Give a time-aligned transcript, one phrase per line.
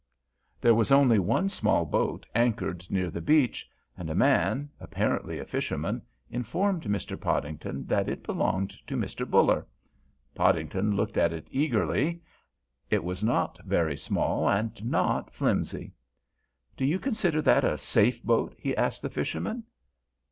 [0.59, 6.83] There was only one small boat anchored near the beach, and a man—apparently a fisherman—informed
[6.85, 7.21] Mr.
[7.21, 9.29] Podington that it belonged to Mr.
[9.29, 9.67] Buller.
[10.33, 12.23] Podington looked at it eagerly;
[12.89, 15.93] it was not very small and not flimsy.
[16.75, 19.65] "Do you consider that a safe boat?" he asked the fisherman.